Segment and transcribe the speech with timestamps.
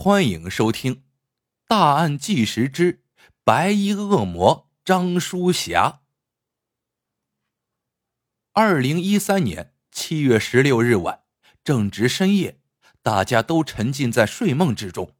[0.00, 0.94] 欢迎收听
[1.66, 3.02] 《大案纪实之
[3.42, 6.02] 白衣恶魔张淑霞》。
[8.52, 11.22] 二零一三年七月十六日晚，
[11.64, 12.60] 正值深夜，
[13.02, 15.16] 大家都沉浸在睡梦之中，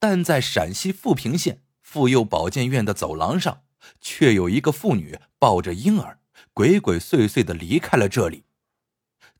[0.00, 3.62] 但在陕西富平县妇幼保健院的走廊上，
[4.00, 6.18] 却有一个妇女抱着婴儿，
[6.52, 8.42] 鬼鬼祟祟的离开了这里。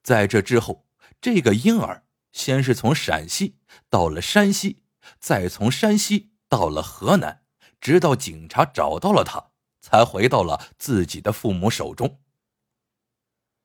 [0.04, 0.86] 在这之后，
[1.20, 2.04] 这个婴儿。
[2.32, 3.56] 先是从陕西
[3.88, 4.82] 到了山西，
[5.18, 7.42] 再从山西到了河南，
[7.80, 9.50] 直到警察找到了他，
[9.80, 12.20] 才回到了自己的父母手中。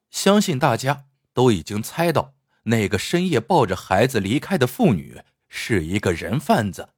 [0.09, 6.89] 相信大家都已经猜到，那个深夜抱着孩子离开的妇女是一个人贩子。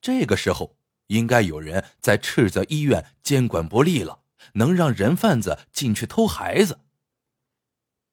[0.00, 0.76] 这个时候，
[1.08, 4.20] 应该有人在斥责医院监管不力了，
[4.54, 6.80] 能让人贩子进去偷孩子。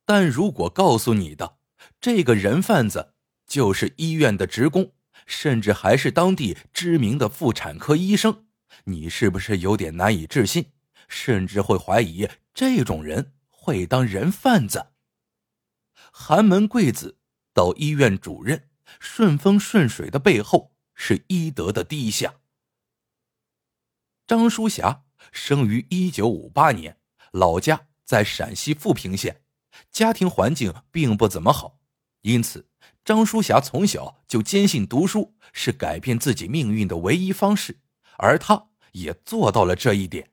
[0.05, 1.58] 但如果告诉你的，
[1.99, 3.13] 这个人贩子
[3.45, 4.94] 就是医院的职工，
[5.26, 8.45] 甚至还是当地知名的妇产科医生。
[8.86, 10.72] 你是不是有点难以置信，
[11.08, 14.88] 甚至会怀疑这种人会当人贩子？
[16.11, 17.17] 寒门贵子
[17.53, 18.69] 到医院主任，
[19.00, 22.36] 顺风顺水的背后是医德的低下。
[24.25, 26.97] 张淑霞生于一九五八年，
[27.31, 29.41] 老家在陕西富平县，
[29.91, 31.80] 家庭环境并不怎么好。
[32.22, 32.69] 因此，
[33.03, 37.80] 张淑霞从小就坚信读书是改变自己命运的唯一方式，
[38.17, 40.31] 而她也做到了这一点。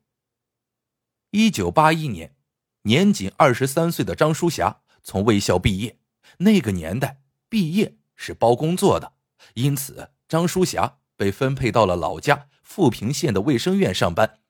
[1.30, 2.34] 一九八一年，
[2.82, 5.98] 年仅二十三岁的张淑霞从卫校毕业。
[6.38, 9.14] 那个年代，毕业是包工作的，
[9.54, 14.40] 因此张淑霞被分配到了老家富平县的卫生院上班。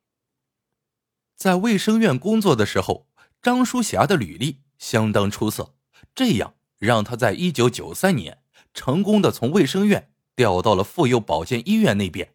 [1.36, 3.06] 在卫生院工作的时候，
[3.40, 5.74] 张淑霞的履历相当出色，
[6.14, 6.54] 这样。
[6.78, 8.38] 让他在一九九三年
[8.72, 12.34] 成功的从卫生院调到了妇幼保健医院那边，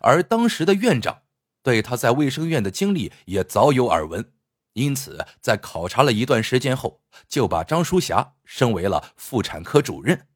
[0.00, 1.22] 而当时的院长
[1.62, 4.32] 对他在卫生院的经历也早有耳闻，
[4.72, 10.26] 因此在考察了一段时间后，就把张淑霞升为了妇产科主任。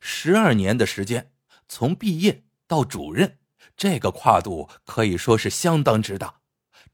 [0.00, 1.30] 十二年的时间，
[1.68, 3.38] 从毕业到主任，
[3.76, 6.40] 这个跨度可以说是相当之大。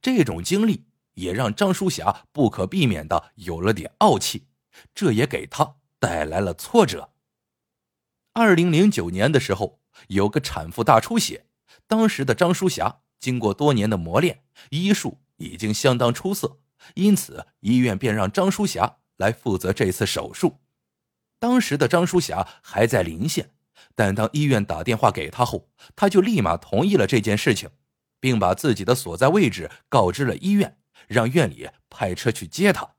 [0.03, 0.85] 这种经历
[1.15, 4.47] 也让张淑霞不可避免的有了点傲气。
[4.95, 7.11] 这也给她带来了挫折。
[8.33, 11.47] 二零零九年的时候，有个产妇大出血，
[11.87, 16.59] 当时的张淑霞经过多年的磨练，医术已经相当出色，
[16.95, 20.61] 因此医院便让张淑霞来负责这次手术。
[21.39, 23.51] 当时的张淑霞还在临县，
[23.95, 27.69] 但当医院打电话给她后，她就立马同意了这件事情，
[28.21, 30.79] 并把自己的所在位置告知了医院，
[31.11, 32.95] 让院里派车去接他。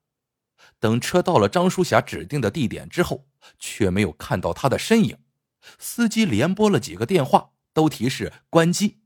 [0.80, 3.28] 等车到了张淑霞指定的地点之后，
[3.58, 5.18] 却没有看到他的身影。
[5.80, 9.02] 司机连拨了几个电话，都提示关机。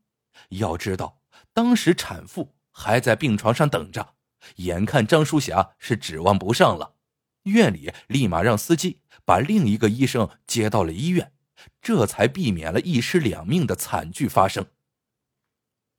[0.49, 1.21] 要知道，
[1.53, 4.15] 当时产妇还在病床上等着，
[4.57, 6.95] 眼看张淑霞是指望不上了。
[7.43, 11.33] 院里立马让司机把另一个医生接到了医院，
[11.81, 14.65] 这才避免了一尸两命的惨剧发生。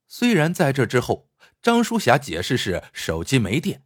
[0.09, 1.25] 虽然在这之后，
[1.66, 3.82] 张淑霞解释是手机没电。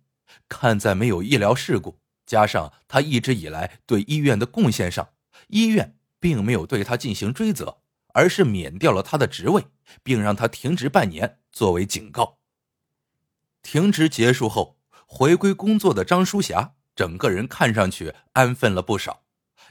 [0.51, 5.15] 看在没有医疗事故，加上他一直以来对医院的贡献上，
[5.49, 7.79] 医院并没有对他进行追责，
[8.13, 9.65] 而是免掉了他的职位，
[10.03, 12.41] 并让他停职半年作为警告。
[13.63, 14.77] 停职结束后，
[15.07, 19.23] 回归工作的张淑霞整个人看上去安分了不少，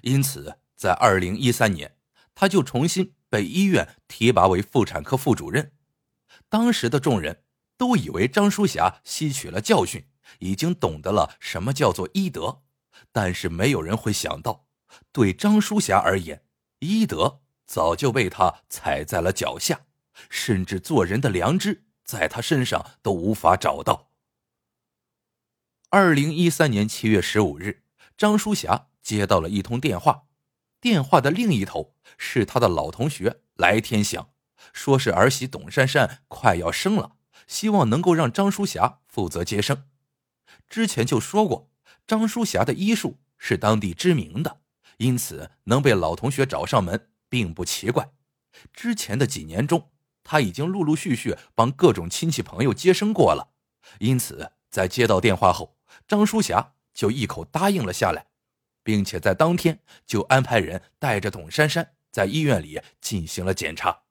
[0.01, 1.95] 因此在二零一三年，
[2.33, 5.73] 他就重新被医院提拔为妇产科副主任。
[6.49, 7.43] 当时的众人
[7.79, 10.05] 都以为张书霞吸取了教训。
[10.37, 12.61] 已经懂得了什么叫做医德，
[13.11, 14.67] 但是没有人会想到，
[15.11, 16.43] 对张书霞而言，
[16.81, 19.87] 医德早就被他踩在了脚下，
[20.29, 24.11] 甚至做人的良知在他身上都无法找到。
[25.89, 27.81] 二零一三年七月十五日，
[28.15, 30.25] 张书霞接到了一通电话，
[30.79, 34.29] 电话的另一头是他的老同学来天祥，
[34.71, 37.15] 说是儿媳董珊珊快要生了，
[37.49, 39.89] 希望能够让张淑霞负责接生。
[40.69, 41.71] 之前就说过，
[42.07, 44.61] 张淑霞的医术是当地知名的，
[44.97, 48.11] 因此能被老同学找上门并不奇怪。
[48.71, 49.89] 之前的几年中，
[50.23, 53.49] 他已经陆陆续续帮各种亲戚朋友接生过了，
[53.97, 55.75] 因此在接到电话后，
[56.07, 58.27] 张淑霞就一口答应了下来，
[58.83, 64.03] 并且在当天就安排人带着董珊珊在医院里进行了检查。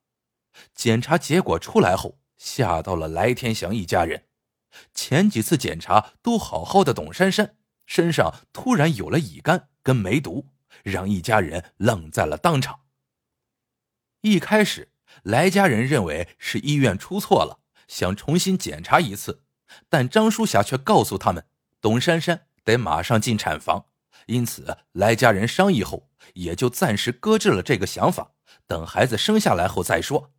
[0.75, 4.23] 检查结果出来后，吓到了来天祥一家人。
[4.95, 10.47] 前几次检查都好好的，董珊珊身上突然有了乙肝跟梅毒，
[10.83, 12.81] 让一家人愣在了当场。
[14.21, 14.91] 一开始，
[15.23, 19.43] 来家人认为是医院出错了，想重新检查一次，
[19.89, 21.45] 但张淑霞却告诉他们，
[21.81, 23.85] 董珊珊得马上进产房，
[24.27, 28.33] 因此来家人商议后，也就暂时搁置了这个想法，
[28.67, 30.31] 等孩子生下来后再说。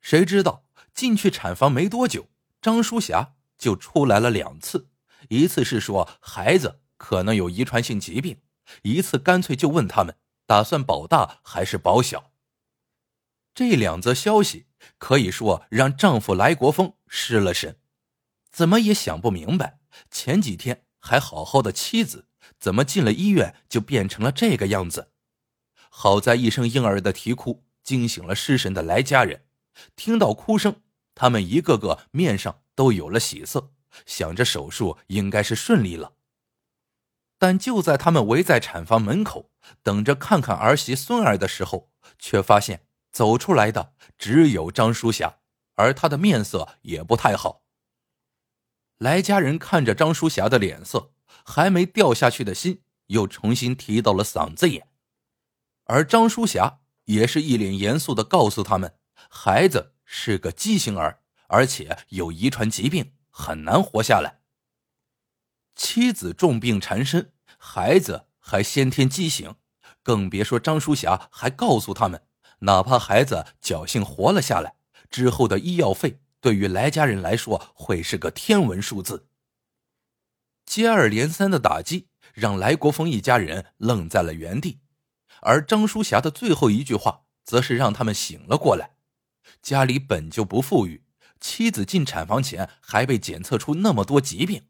[0.00, 0.64] 谁知道
[1.00, 2.28] 进去产房没多久，
[2.60, 4.90] 张淑霞就出来了两次，
[5.30, 8.42] 一次是说孩子可能有遗传性疾病，
[8.82, 12.32] 一次干脆就问他们打算保大还是保小。
[13.54, 14.66] 这两则消息
[14.98, 17.78] 可以说让丈夫来国峰失了神，
[18.52, 19.80] 怎么也想不明白，
[20.10, 22.26] 前几天还好好的妻子，
[22.58, 25.12] 怎么进了医院就变成了这个样子？
[25.88, 29.46] 好在一声婴儿的啼哭惊醒了失神的来家人。
[29.96, 30.82] 听到哭声，
[31.20, 33.72] 他们一个个面上都有了喜色，
[34.06, 36.14] 想着手术应该是顺利了。
[37.36, 39.50] 但就在他们围在产房门口
[39.82, 45.40] 等着看看儿媳孙儿的时候，却发现走出来的只有张淑霞，
[45.74, 47.64] 而她的面色也不太好。
[48.96, 51.12] 来家人看着张淑霞的脸色，
[51.44, 54.88] 还没掉下去的心又重新提到了嗓子眼，
[55.84, 58.96] 而张淑霞也是一脸严肃的告诉他们。
[59.28, 64.40] 孩子是个畸形儿，而且有遗传疾病，很难活下来。
[65.76, 69.54] 妻子重病缠身，孩子还先天畸形，
[70.02, 72.24] 更别说张淑霞还告诉他们，
[72.58, 74.74] 哪怕孩子侥幸活了下来，
[75.08, 79.28] 之后的医药费对于来家人来说会是个天文数字。
[80.66, 84.80] 接二连三的打击让来国峰一家人愣在了原地，
[85.42, 88.96] 而张淑霞的最后一句话，则是让他们醒了过来。
[89.62, 91.04] 家里本就不富裕，
[91.40, 94.66] 妻子进产房前还被检测出那么多疾病。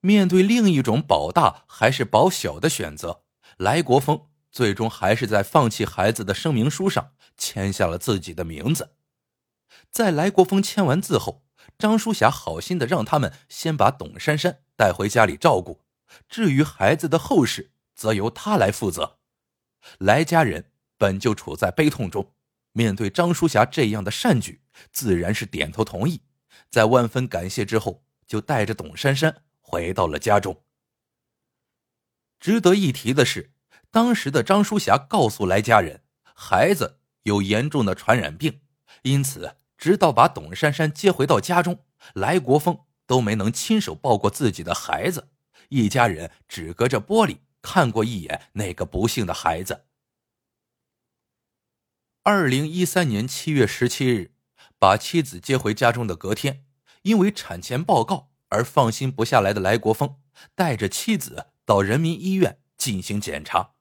[0.00, 3.22] 面对另一种保大还是保小的选择，
[3.56, 8.96] 来国峰最终还是在放弃孩子的声明书上签下了自己的名字。
[9.90, 11.44] 在来国峰签完字后，
[11.78, 15.84] 张淑霞好心的让他们先把董珊珊带回家里照顾，
[16.28, 19.18] 至于孩子的后事，则由他来负责。
[19.98, 22.34] 来家人本就处在悲痛中。
[22.72, 26.22] 面对张淑霞这样的善举，自然是点头同意。
[26.70, 30.62] 在万分感谢之后，就带着董珊珊回到了家中。
[32.40, 33.52] 值得一提的是，
[33.90, 36.02] 当时的张淑霞告诉来家人，
[36.34, 38.62] 孩子有严重的传染病，
[39.02, 41.84] 因此直到把董珊珊接回到家中，
[42.14, 45.28] 来国峰都没能亲手抱过自己的孩子，
[45.68, 49.84] 一家人只隔着玻璃看过一眼那个不幸的孩子。
[52.24, 54.32] 二零一三年七月十七日，
[54.78, 56.64] 把妻子接回家中的隔天，
[57.02, 60.20] 因为产前报告而放心不下来的来国峰，
[60.54, 63.72] 带着妻子到人民医院进行检查。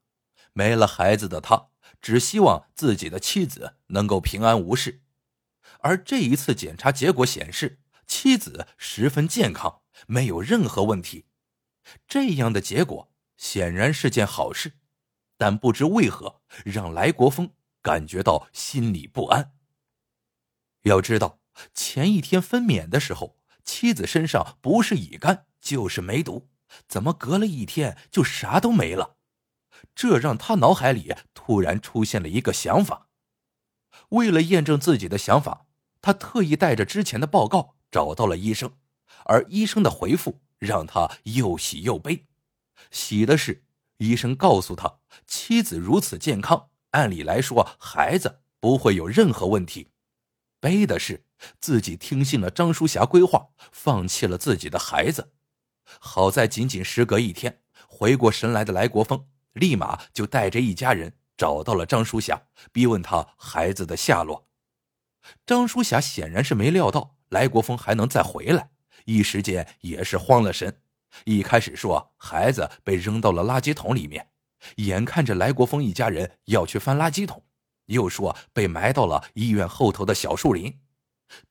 [0.54, 1.68] 没了孩子的他，
[2.02, 5.04] 只希望自己的妻子能够平安无事。
[5.82, 11.26] 而这一次检查结果显示，妻子十分健康，没有任何问题。
[12.08, 14.74] 这样的结果显然是件好事，
[15.38, 17.52] 但不知为何让来国峰。
[17.82, 19.54] 感觉到心里不安。
[20.84, 21.40] 要知道，
[21.74, 26.50] 前一天分娩的时候，妻子身上不是乙肝就是梅毒，
[26.88, 29.18] 怎么隔了一天就啥都没了？
[29.94, 33.10] 这让他脑海里突然出现了一个想法。
[34.10, 35.68] 为了验证自己的想法，
[36.02, 38.74] 他特意带着之前的报告找到了医生，
[39.26, 42.26] 而医生的回复让他又喜又悲。
[42.90, 43.64] 喜的是，
[43.98, 46.71] 医生告诉他，妻子如此健康。
[46.92, 49.92] 按理来说，孩子不会有任何问题。
[50.60, 51.26] 悲的是，
[51.60, 55.32] 自己听信了张淑霞规划，放弃了自己的孩子。
[56.00, 64.48] 好在仅仅时隔一天，回过神来的来国峰立马就带着一家人找到了张淑霞，逼问他孩子的下落。
[65.46, 68.70] 张淑霞显然是没料到来国峰还能再回来，
[69.06, 70.82] 一时间也是慌了神。
[71.26, 74.28] 一开始说孩子被扔到了垃圾桶里面。
[74.78, 77.44] 眼看着来国峰一家人要去翻垃圾桶，
[77.88, 80.80] 又说被埋到了医院后头的小树林。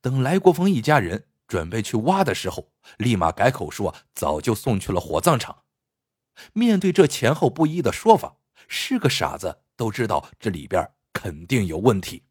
[0.01, 5.65] 等来国峰一家人准备去挖的时候，立马改口说早就送去了火葬场。
[6.53, 8.37] 面对这前后不一的说法，
[8.69, 12.25] 是个傻子都知道这里边肯定有问题。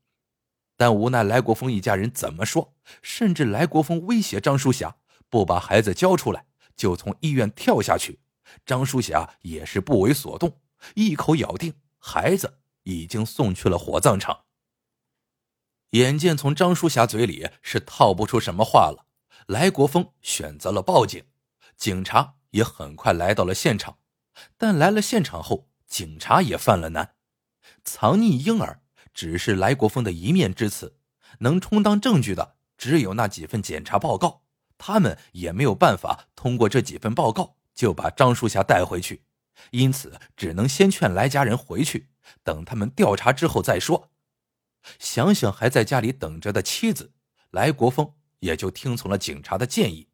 [0.77, 4.95] 但无奈来国峰一家人怎么说，甚至来国峰威胁张淑霞
[5.29, 6.45] 不把孩子交出来，
[6.75, 8.19] 就从医院跳下去。
[8.65, 10.59] 张淑霞也是不为所动。
[10.95, 14.45] 一口咬定孩子已经送去了火葬场。
[15.91, 19.07] 眼见从张淑霞嘴里是套不出什么话了，
[19.47, 21.25] 来国峰选择了报警。
[21.75, 23.97] 警察也很快来到了现场，
[24.57, 27.15] 但来了现场后，警察也犯了难。
[27.83, 28.81] 藏匿婴儿
[29.13, 30.97] 只是来国峰的一面之词，
[31.39, 34.43] 能充当证据的只有那几份检查报告。
[34.77, 39.25] 他们也没有办法通过这几份报告就把张淑霞带回去，
[39.71, 42.09] 因此只能先劝来家人回去，
[42.43, 44.11] 等他们调查之后再说。
[44.97, 47.13] 想想还在家里等着的妻子，
[47.51, 50.07] 来国峰也就听从了警察的建议。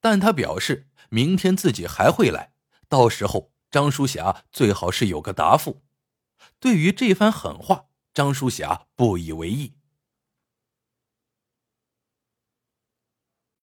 [0.00, 2.52] 但他表示，明天自己还会来，
[2.88, 5.82] 到时候张淑霞最好是有个答复。
[6.60, 9.77] 对于这番狠话，张淑霞不以为意。